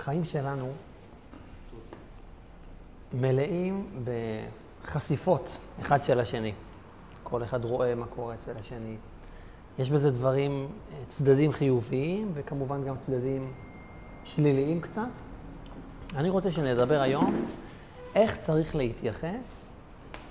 [0.00, 0.72] החיים שלנו
[3.12, 6.52] מלאים בחשיפות אחד של השני.
[7.22, 8.96] כל אחד רואה מה קורה אצל השני.
[9.78, 10.68] יש בזה דברים,
[11.08, 13.52] צדדים חיוביים וכמובן גם צדדים
[14.24, 15.10] שליליים קצת.
[16.16, 17.34] אני רוצה שנדבר היום
[18.14, 19.70] איך צריך להתייחס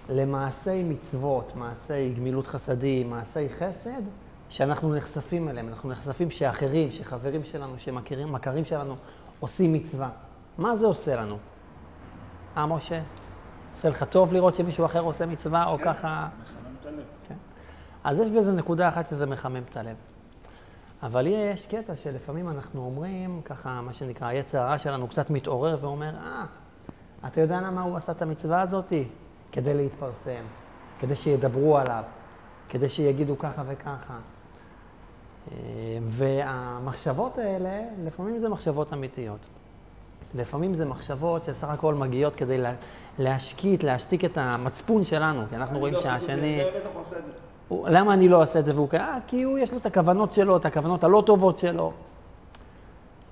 [0.10, 4.02] למעשי מצוות, מעשי גמילות חסדים, מעשי חסד,
[4.50, 5.68] שאנחנו נחשפים אליהם.
[5.68, 8.96] אנחנו נחשפים שאחרים, שחברים שלנו, שמכירים, מכרים שלנו,
[9.40, 10.10] עושים מצווה.
[10.58, 11.38] מה זה עושה לנו?
[12.58, 13.02] אה, משה?
[13.72, 16.28] עושה לך טוב לראות שמישהו אחר עושה מצווה, או כן, ככה...
[16.44, 17.04] מחמם את הלב.
[17.28, 17.36] כן.
[18.04, 19.96] אז יש בזה נקודה אחת שזה מחמם את הלב.
[21.04, 26.16] אבל יש קטע שלפעמים אנחנו אומרים, ככה, מה שנקרא, היצר הרע שלנו קצת מתעורר ואומר,
[26.16, 26.46] אה,
[27.28, 29.08] אתה יודע למה הוא עשה את המצווה הזאתי?
[29.52, 30.44] כדי להתפרסם,
[31.00, 32.04] כדי שידברו עליו,
[32.70, 34.18] כדי שיגידו ככה וככה.
[35.52, 35.58] אה,
[36.08, 39.48] והמחשבות האלה, לפעמים זה מחשבות אמיתיות.
[40.36, 42.74] לפעמים זה מחשבות שסך הכל מגיעות כדי לה,
[43.20, 46.62] להשקיט, להשתיק את המצפון שלנו, כי אנחנו רואים לא שהשני...
[47.68, 48.76] הוא למה אני לא עושה את זה?
[48.76, 51.92] והוא אה, כי הוא, יש לו את הכוונות שלו, את הכוונות הלא טובות שלו.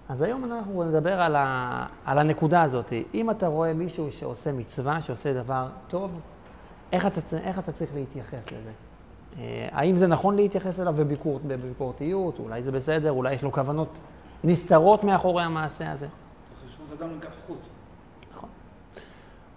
[0.10, 2.94] אז היום אנחנו נדבר על, ה, על הנקודה הזאת.
[3.14, 6.12] אם אתה רואה מישהו שעושה מצווה, שעושה דבר טוב,
[6.92, 8.72] איך אתה, איך אתה צריך להתייחס לזה?
[9.38, 12.40] אה, האם זה נכון להתייחס אליו בביקור, בביקורתיות?
[12.40, 14.00] אולי זה בסדר, אולי יש לו כוונות
[14.44, 16.08] נסתרות מאחורי המעשה הזה.
[16.08, 17.62] את אדם לכף זכות.
[18.32, 18.50] נכון.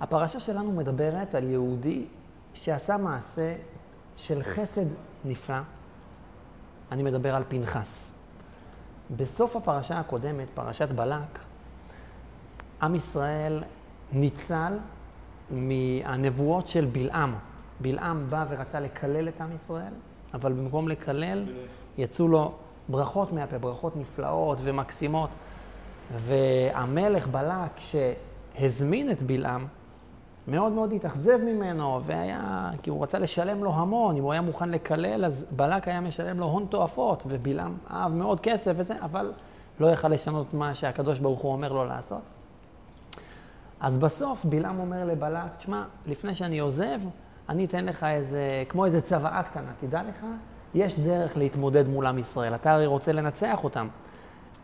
[0.01, 2.07] הפרשה שלנו מדברת על יהודי
[2.55, 3.55] שעשה מעשה
[4.17, 4.87] של חסד
[5.25, 5.57] נפלא.
[6.93, 8.13] אני מדבר על פנחס.
[9.17, 11.39] בסוף הפרשה הקודמת, פרשת בלק,
[12.83, 13.63] עם ישראל
[14.13, 14.79] ניצל
[15.51, 17.35] מהנבואות של בלעם.
[17.81, 19.93] בלעם בא ורצה לקלל את עם ישראל,
[20.35, 21.45] אבל במקום לקלל,
[21.99, 22.53] יצאו לו
[22.89, 25.31] ברכות מהפה, ברכות נפלאות ומקסימות.
[26.17, 29.67] והמלך בלק, שהזמין את בלעם,
[30.49, 34.69] מאוד מאוד התאכזב ממנו, והיה, כי הוא רצה לשלם לו המון, אם הוא היה מוכן
[34.69, 39.33] לקלל, אז בלק היה משלם לו הון תועפות, ובלעם אהב מאוד כסף וזה, אבל
[39.81, 42.23] לא יכל לשנות מה שהקדוש ברוך הוא אומר לו לעשות.
[43.81, 47.01] אז בסוף בלעם אומר לבלק, תשמע, לפני שאני עוזב,
[47.51, 50.27] אני אתן לך איזה, כמו איזה צוואה קטנה, תדע לך,
[50.75, 53.89] יש דרך להתמודד מול עם ישראל, אתה הרי רוצה לנצח אותם.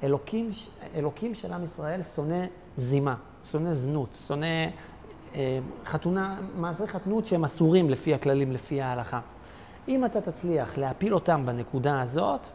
[0.02, 0.50] אלוקים,
[0.94, 2.44] אלוקים של עם ישראל שונא
[2.76, 3.14] זימה,
[3.44, 4.47] שונא זנות, שונא
[5.34, 9.20] אה, חתונה, מעשי חתנות שהם אסורים לפי הכללים, לפי ההלכה.
[9.88, 12.47] אם אתה תצליח להפיל אותם בנקודה הזאת,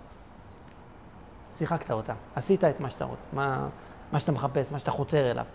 [1.57, 3.67] שיחקת אותה, עשית את מה שאתה רוצה, מה,
[4.11, 5.45] מה שאתה מחפש, מה שאתה חותר אליו.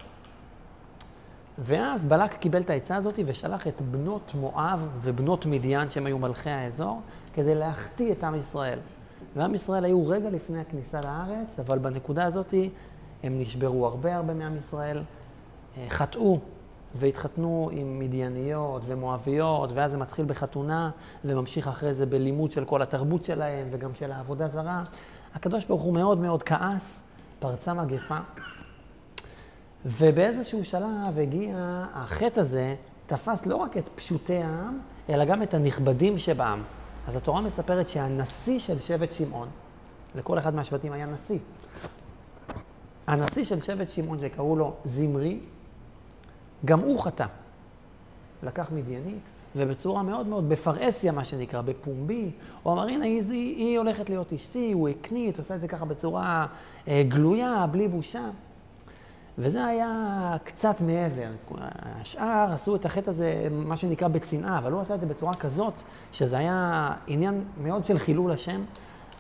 [1.59, 6.51] ואז בלק קיבל את העצה הזאת ושלח את בנות מואב ובנות מדיין, שהם היו מלכי
[6.51, 7.01] האזור,
[7.35, 8.79] כדי להחטיא את עם ישראל.
[9.37, 12.55] ועם ישראל היו רגע לפני הכניסה לארץ, אבל בנקודה הזאת
[13.23, 15.03] הם נשברו הרבה הרבה מעם ישראל,
[15.77, 16.39] אה, חטאו
[16.95, 20.91] והתחתנו עם מדייניות ומואביות, ואז זה מתחיל בחתונה
[21.25, 24.85] וממשיך אחרי זה בלימוד של כל התרבות שלהם וגם של העבודה זרה.
[25.35, 27.03] הקדוש ברוך הוא מאוד מאוד כעס,
[27.39, 28.19] פרצה מגפה,
[29.87, 32.75] ובאיזשהו שלב הגיע, החטא הזה
[33.07, 36.63] תפס לא רק את פשוטי העם, אלא גם את הנכבדים שבעם.
[37.07, 39.49] אז התורה מספרת שהנשיא של שבט שמעון,
[40.15, 41.39] לכל אחד מהשבטים היה נשיא.
[43.07, 45.39] הנשיא של שבט שמעון, שקראו לו זמרי,
[46.65, 47.27] גם הוא חטא.
[48.43, 52.31] לקח מדיינית, ובצורה מאוד מאוד, בפרהסיה מה שנקרא, בפומבי,
[52.63, 55.85] הוא אמר, הנה, היא, היא, היא הולכת להיות אשתי, הוא הקנית, עושה את זה ככה
[55.85, 56.47] בצורה
[56.89, 58.31] אה, גלויה, בלי בושה.
[59.39, 61.29] וזה היה קצת מעבר.
[62.01, 65.83] השאר עשו את החטא הזה, מה שנקרא, בצנעה, אבל הוא עשה את זה בצורה כזאת,
[66.13, 68.65] שזה היה עניין מאוד של חילול השם.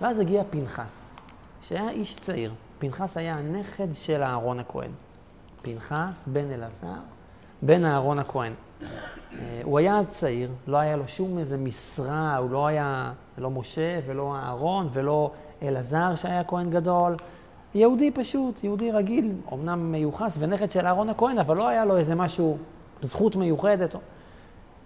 [0.00, 1.15] ואז הגיע פנחס,
[1.62, 2.54] שהיה איש צעיר.
[2.78, 4.91] פנחס היה הנכד של אהרון הכהן.
[5.62, 7.00] פנחס, בן אלעזר,
[7.62, 8.53] בן אהרון הכהן.
[8.83, 13.50] אה, הוא היה אז צעיר, לא היה לו שום איזה משרה, הוא לא היה, לא
[13.50, 17.16] משה ולא אהרון ולא אלעזר שהיה כהן גדול.
[17.76, 22.14] יהודי פשוט, יהודי רגיל, אמנם מיוחס ונכד של אהרון הכהן, אבל לא היה לו איזה
[22.14, 22.58] משהו,
[23.02, 23.94] זכות מיוחדת.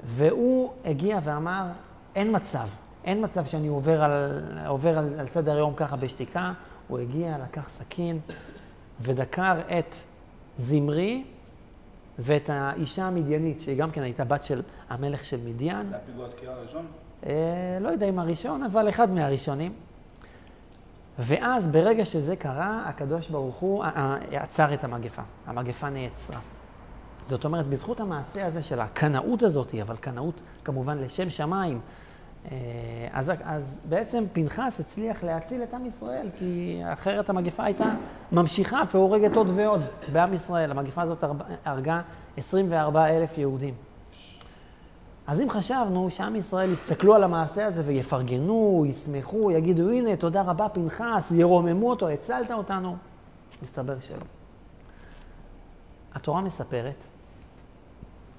[0.04, 1.66] והוא הגיע ואמר,
[2.14, 2.68] אין מצב,
[3.04, 6.52] אין מצב שאני עובר על, עובר על, על סדר היום ככה בשתיקה.
[6.88, 8.18] הוא הגיע, לקח סכין
[9.00, 9.94] ודקר את
[10.58, 11.24] זמרי
[12.18, 15.90] ואת האישה המדיינית, שהיא גם כן הייתה בת של המלך של מדיין.
[15.90, 16.86] זה הפיגוע התקיעה הראשון?
[17.26, 19.72] אה, לא יודע אם הראשון, אבל אחד מהראשונים.
[21.20, 23.84] ואז ברגע שזה קרה, הקדוש ברוך הוא
[24.32, 25.22] עצר את המגפה.
[25.46, 26.40] המגפה נעצרה.
[27.24, 31.80] זאת אומרת, בזכות המעשה הזה של הקנאות הזאת, אבל קנאות כמובן לשם שמיים,
[32.44, 32.56] אה,
[33.12, 37.84] אז, אז בעצם פנחס הצליח להציל את עם ישראל, כי אחרת המגפה הייתה
[38.32, 39.82] ממשיכה והורגת עוד ועוד
[40.12, 40.70] בעם ישראל.
[40.70, 41.24] המגפה הזאת
[41.64, 42.00] הרגה
[42.36, 43.74] 24 אלף יהודים.
[45.30, 50.68] אז אם חשבנו שעם ישראל יסתכלו על המעשה הזה ויפרגנו, ישמחו, יגידו, הנה, תודה רבה,
[50.68, 52.96] פנחס, ירוממו אותו, הצלת אותנו,
[53.62, 54.24] מסתבר שלא.
[56.14, 57.04] התורה מספרת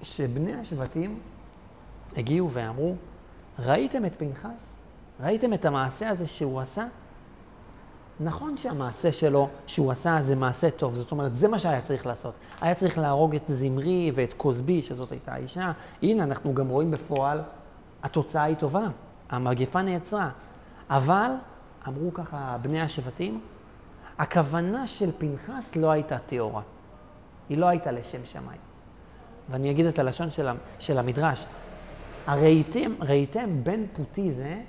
[0.02, 1.20] שבני השבטים
[2.16, 2.94] הגיעו ואמרו,
[3.58, 4.80] ראיתם את פנחס?
[5.20, 6.86] ראיתם את המעשה הזה שהוא עשה?
[8.20, 10.94] נכון שהמעשה שלו, שהוא עשה, זה מעשה טוב.
[10.94, 12.34] זאת אומרת, זה מה שהיה צריך לעשות.
[12.60, 15.72] היה צריך להרוג את זמרי ואת כוזבי, שזאת הייתה האישה.
[16.02, 17.42] הנה, אנחנו גם רואים בפועל,
[18.02, 18.86] התוצאה היא טובה.
[19.30, 20.30] המגפה נעצרה.
[20.90, 21.30] אבל,
[21.88, 23.40] אמרו ככה בני השבטים,
[24.18, 26.62] הכוונה של פנחס לא הייתה טהורה.
[27.48, 28.60] היא לא הייתה לשם שמיים.
[29.50, 30.28] ואני אגיד את הלשון
[30.78, 31.46] של המדרש.
[32.26, 34.60] הראיתם, ראיתם בן פוטי זה,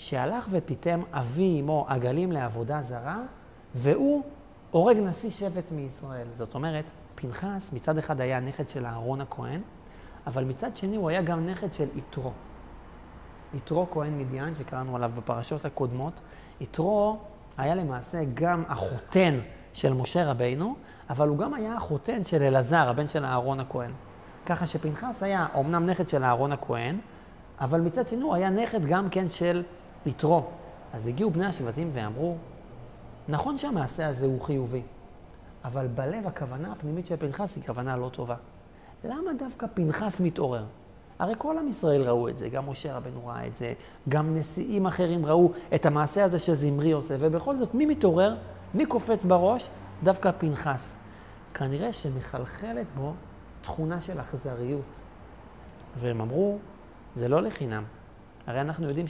[0.00, 3.18] שהלך ופיתם אבי אמו עגלים לעבודה זרה,
[3.74, 4.22] והוא
[4.70, 6.26] הורג נשיא שבט מישראל.
[6.34, 9.60] זאת אומרת, פנחס מצד אחד היה נכד של אהרון הכהן,
[10.26, 12.30] אבל מצד שני הוא היה גם נכד של יתרו.
[13.54, 16.20] יתרו כהן מדיין, שקראנו עליו בפרשות הקודמות.
[16.60, 17.18] יתרו
[17.58, 19.38] היה למעשה גם החותן
[19.72, 20.74] של משה רבינו,
[21.10, 23.90] אבל הוא גם היה החותן של אלעזר, הבן של אהרון הכהן.
[24.46, 26.98] ככה שפנחס היה אומנם נכד של אהרון הכהן,
[27.60, 29.62] אבל מצד שני הוא היה נכד גם כן של
[30.06, 30.42] יתרו.
[30.92, 32.36] אז הגיעו בני השבטים ואמרו,
[33.28, 34.82] נכון שהמעשה הזה הוא חיובי,
[35.64, 38.36] אבל בלב הכוונה הפנימית של פנחס היא כוונה לא טובה.
[39.04, 40.64] למה דווקא פנחס מתעורר?
[41.18, 43.72] הרי כל עם ישראל ראו את זה, גם משה רבנו ראה את זה,
[44.08, 48.36] גם נשיאים אחרים ראו את המעשה הזה שזמרי עושה, ובכל זאת, מי מתעורר?
[48.74, 49.68] מי קופץ בראש?
[50.02, 50.96] דווקא פנחס.
[51.54, 53.12] כנראה שמחלחלת בו
[53.62, 55.00] תכונה של אכזריות.
[55.96, 56.58] והם אמרו,
[57.14, 57.84] זה לא לחינם.
[58.46, 59.06] הרי אנחנו יודעים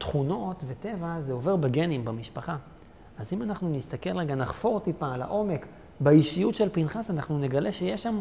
[0.00, 2.56] שתכונות וטבע זה עובר בגנים במשפחה.
[3.18, 5.66] אז אם אנחנו נסתכל רגע, נחפור טיפה על העומק
[6.00, 8.20] באישיות של פנחס, אנחנו נגלה שיש שם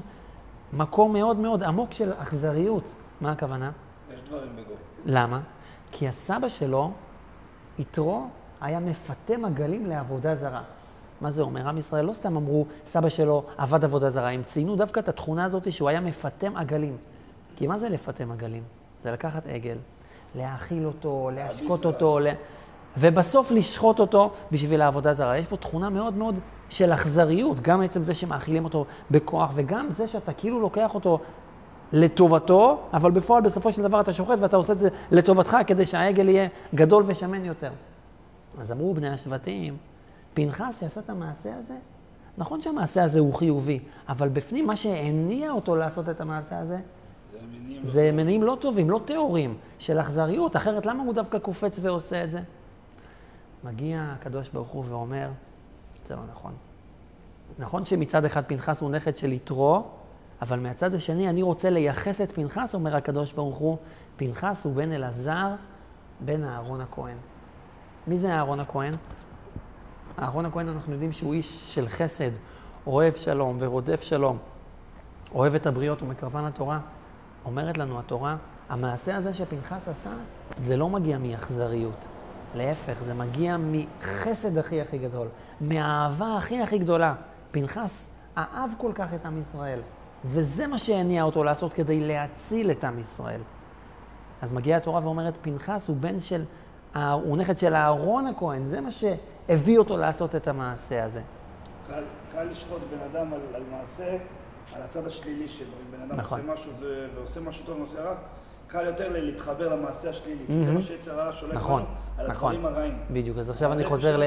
[0.74, 2.96] מקום מאוד מאוד עמוק של אכזריות.
[3.22, 3.72] מה הכוונה?
[4.14, 4.74] יש דברים בגו.
[5.06, 5.40] למה?
[5.92, 6.92] כי הסבא שלו,
[7.80, 8.28] יתרו,
[8.62, 10.62] היה מפתה מגלים לעבודה זרה.
[11.22, 11.68] מה זה אומר?
[11.68, 15.46] עם ישראל לא סתם אמרו, סבא שלו עבד עבודה זרה, הם ציינו דווקא את התכונה
[15.46, 16.98] הזאת שהוא היה מפתם עגלים.
[17.56, 18.64] כי מה זה לפתם עגלים?
[19.04, 19.78] זה לקחת עגל,
[20.36, 22.34] להאכיל אותו, להשקות אותו, לה...
[22.98, 25.38] ובסוף לשחוט אותו בשביל העבודה זרה.
[25.38, 26.40] יש פה תכונה מאוד מאוד
[26.70, 31.20] של אכזריות, גם עצם זה שמאכילים אותו בכוח, וגם זה שאתה כאילו לוקח אותו
[31.94, 36.30] לטובתו, אבל בפועל בסופו של דבר אתה שוחט ואתה עושה את זה לטובתך כדי שהעגל
[36.30, 37.72] יהיה גדול ושמן יותר.
[38.62, 39.78] אז אמרו בני השבטים,
[40.34, 41.74] פנחס שעשה את המעשה הזה,
[42.38, 43.80] נכון שהמעשה הזה הוא חיובי,
[44.10, 46.78] אבל בפנים מה שהניע אותו לעשות את המעשה הזה,
[47.84, 52.24] זה לא מניעים לא טובים, לא טהורים, של אכזריות, אחרת למה הוא דווקא קופץ ועושה
[52.24, 52.40] את זה?
[53.64, 55.30] מגיע הקדוש ברוך הוא ואומר,
[56.06, 56.54] זה לא נכון.
[57.60, 59.84] נכון שמצד אחד פנחס הוא נכד של יתרו,
[60.42, 63.78] אבל מהצד השני אני רוצה לייחס את פנחס, אומר הקדוש ברוך הוא,
[64.18, 65.48] פנחס הוא בן אלעזר,
[66.26, 67.18] בן אהרון הכהן.
[68.08, 68.94] מי זה אהרון הכהן?
[70.20, 72.32] אהרון הכהן אנחנו יודעים שהוא איש של חסד,
[72.88, 74.38] אוהב שלום ורודף שלום,
[75.36, 76.80] אוהב את הבריות ומקרבן התורה.
[77.46, 78.36] אומרת לנו התורה,
[78.70, 80.10] המעשה הזה שפנחס עשה,
[80.58, 82.08] זה לא מגיע מאכזריות.
[82.56, 85.28] להפך, זה מגיע מחסד הכי הכי גדול,
[85.62, 87.16] מהאהבה הכי הכי גדולה.
[87.52, 89.80] פנחס אהב כל כך את עם ישראל,
[90.26, 93.42] וזה מה שהניע אותו לעשות כדי להציל את עם ישראל.
[94.42, 96.44] אז מגיעה התורה ואומרת, פנחס הוא בן של,
[96.96, 101.22] הוא נכד של אהרון הכהן, זה מה שהביא אותו לעשות את המעשה הזה.
[101.88, 104.18] קל, קל לשפוט בן אדם על, על מעשה,
[104.76, 105.68] על הצד השלילי שלו.
[105.68, 106.40] אם בן אדם נכון.
[106.40, 107.08] עושה משהו ו...
[107.16, 108.16] ועושה משהו טוב ועושה רע,
[108.68, 110.44] קל יותר להתחבר למעשה השלילי.
[110.48, 110.66] Mm-hmm.
[110.66, 111.86] זה מה שיצר הרע שולט נכון,
[112.18, 112.56] על נכון.
[112.56, 112.98] הדברים הרעים.
[113.12, 114.24] בדיוק, אז עכשיו אני חוזר, ל...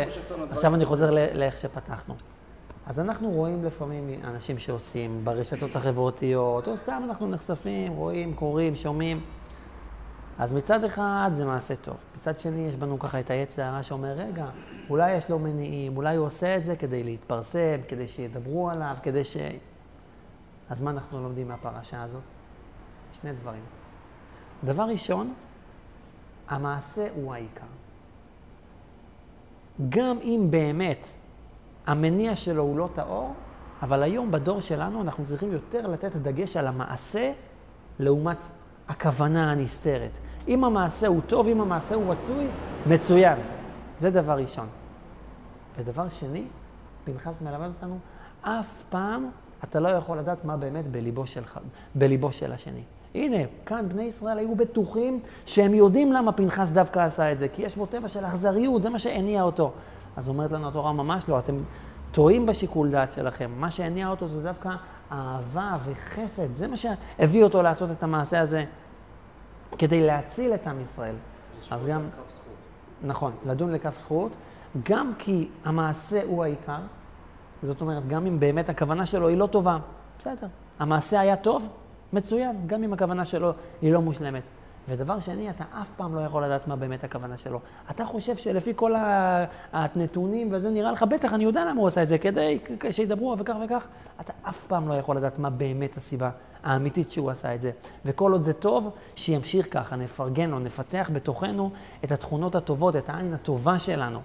[0.50, 2.14] עכשיו אני חוזר לאיך שפתחנו.
[2.86, 9.20] אז אנחנו רואים לפעמים אנשים שעושים ברשתות החברתיות, או סתם אנחנו נחשפים, רואים, קוראים, שומעים.
[10.38, 11.96] אז מצד אחד זה מעשה טוב.
[12.16, 14.46] מצד שני יש בנו ככה את העץ הרע שאומר, רגע,
[14.90, 19.24] אולי יש לו מניעים, אולי הוא עושה את זה כדי להתפרסם, כדי שידברו עליו, כדי
[19.24, 19.36] ש...
[20.72, 22.22] אז מה אנחנו לומדים מהפרשה הזאת?
[23.12, 23.62] שני דברים.
[24.64, 25.34] דבר ראשון,
[26.48, 27.66] המעשה הוא העיקר.
[29.88, 31.06] גם אם באמת
[31.86, 33.34] המניע שלו הוא לא טהור,
[33.82, 37.32] אבל היום בדור שלנו אנחנו צריכים יותר לתת דגש על המעשה
[37.98, 38.38] לעומת
[38.88, 40.18] הכוונה הנסתרת.
[40.48, 42.46] אם המעשה הוא טוב, אם המעשה הוא רצוי,
[42.86, 43.38] מצוין.
[43.98, 44.68] זה דבר ראשון.
[45.78, 46.46] ודבר שני,
[47.04, 47.98] פנחס מלמד אותנו,
[48.42, 49.30] אף פעם
[49.64, 51.58] אתה לא יכול לדעת מה באמת בליבו, שלך,
[51.94, 52.82] בליבו של השני.
[53.14, 57.62] הנה, כאן בני ישראל היו בטוחים שהם יודעים למה פנחס דווקא עשה את זה, כי
[57.62, 59.72] יש בו טבע של אכזריות, זה מה שהניע אותו.
[60.16, 61.56] אז אומרת לנו התורה, ממש לא, אתם
[62.12, 63.50] טועים בשיקול דעת שלכם.
[63.56, 64.70] מה שהניע אותו זה דווקא
[65.12, 68.64] אהבה וחסד, זה מה שהביא אותו לעשות את המעשה הזה,
[69.78, 71.14] כדי להציל את עם ישראל.
[71.70, 72.02] אז גם...
[73.02, 74.32] נכון, לדון לכף זכות,
[74.82, 76.78] גם כי המעשה הוא העיקר,
[77.62, 79.78] זאת אומרת, גם אם באמת הכוונה שלו היא לא טובה,
[80.18, 80.46] בסדר.
[80.78, 81.68] המעשה היה טוב,
[82.12, 83.52] מצוין, גם אם הכוונה שלו
[83.82, 84.42] היא לא מושלמת.
[84.88, 87.60] ודבר שני, אתה אף פעם לא יכול לדעת מה באמת הכוונה שלו.
[87.90, 88.92] אתה חושב שלפי כל
[89.72, 92.58] הנתונים וזה, נראה לך, בטח, אני יודע למה הוא עשה את זה, כדי
[92.90, 93.86] שידברו וכך וכך.
[94.20, 96.30] אתה אף פעם לא יכול לדעת מה באמת הסיבה
[96.62, 97.70] האמיתית שהוא עשה את זה.
[98.04, 101.70] וכל עוד זה טוב, שימשיך ככה, נפרגן לו, נפתח בתוכנו
[102.04, 104.20] את התכונות הטובות, את העין הטובה שלנו.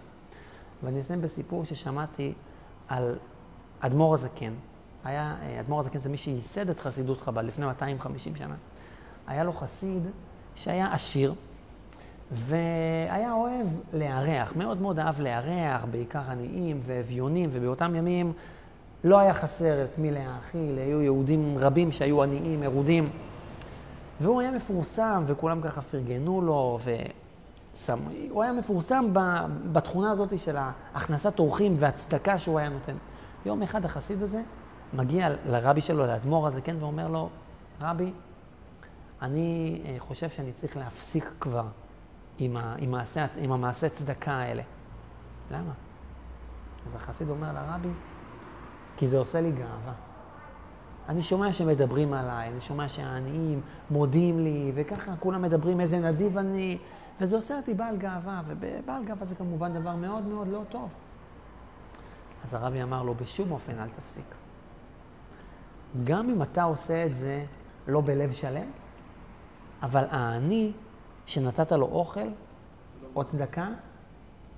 [0.83, 2.33] ואני אסיים בסיפור ששמעתי
[2.87, 3.15] על
[3.79, 4.53] אדמו"ר הזקן.
[5.03, 8.55] היה, אה, אדמו"ר הזקן זה מי שייסד את חסידות חב"ד לפני 250 שנה.
[9.27, 10.03] היה לו חסיד
[10.55, 11.33] שהיה עשיר,
[12.31, 18.33] והיה אוהב לארח, מאוד מאוד אהב לארח, בעיקר עניים ואביונים, ובאותם ימים
[19.03, 23.09] לא היה חסר את מי להאכיל, היו יהודים רבים שהיו עניים, מרודים.
[24.21, 26.79] והוא היה מפורסם, וכולם ככה פרגנו לו,
[28.29, 29.05] והוא היה מפורסם
[29.71, 30.57] בתכונה הזאת של
[30.95, 32.95] הכנסת אורחים והצדקה שהוא היה נותן.
[33.45, 34.41] יום אחד החסיד הזה
[34.93, 37.29] מגיע לרבי שלו, לאדמו"ר הזה, כן, ואומר לו,
[37.81, 38.11] רבי,
[39.21, 41.65] אני אה, חושב שאני צריך להפסיק כבר
[42.37, 44.63] עם, ה, עם, מעשה, עם המעשה צדקה האלה.
[45.51, 45.71] למה?
[46.87, 47.91] אז החסיד אומר לרבי,
[48.97, 49.93] כי זה עושה לי גאווה.
[51.09, 56.77] אני שומע שמדברים עליי, אני שומע שהעניים מודים לי, וככה כולם מדברים איזה נדיב אני,
[57.21, 60.89] וזה עושה אותי בעל גאווה, ובעל גאווה זה כמובן דבר מאוד מאוד לא טוב.
[62.43, 64.35] אז הרבי אמר לו, בשום אופן אל תפסיק.
[66.03, 67.45] גם אם אתה עושה את זה
[67.87, 68.69] לא בלב שלם,
[69.83, 70.71] אבל העני
[71.25, 72.29] שנתת לו אוכל
[73.15, 73.67] או צדקה,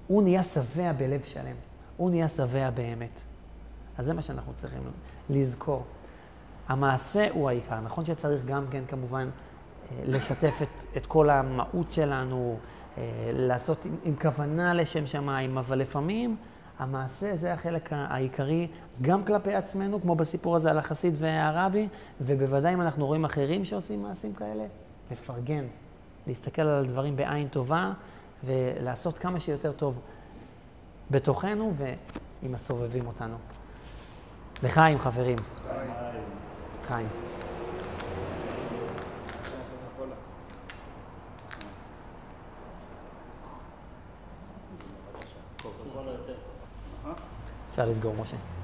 [0.08, 1.56] הוא נהיה שבע בלב שלם.
[1.98, 3.22] הוא נהיה שבע באמת.
[3.98, 4.82] אז זה מה שאנחנו צריכים
[5.30, 5.84] לזכור.
[6.68, 7.80] המעשה הוא העיקר.
[7.80, 9.30] נכון שצריך גם כן, כמובן,
[10.06, 12.58] לשתף את, את כל המהות שלנו,
[12.98, 13.04] אה,
[13.34, 16.36] לעשות עם, עם כוונה לשם שמיים, אבל לפעמים
[16.80, 18.68] המעשה זה החלק העיקרי
[19.02, 21.88] גם כלפי עצמנו, כמו בסיפור הזה על החסיד והרבי,
[22.22, 24.64] ובוודאי אם אנחנו רואים אחרים שעושים מעשים כאלה,
[25.12, 25.66] לפרגן,
[26.28, 27.92] להסתכל על הדברים בעין טובה
[28.44, 30.00] ולעשות כמה שיותר טוב
[31.12, 33.36] בתוכנו ועם הסובבים אותנו.
[34.64, 35.38] לחיים, חברים.
[35.68, 35.92] חיים.
[36.88, 37.29] חיים.
[47.80, 48.59] that is goal motion.